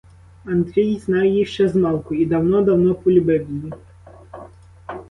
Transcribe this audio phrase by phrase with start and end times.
[0.45, 3.73] Андрій знав її ще змалку і давно, давно полюбив її.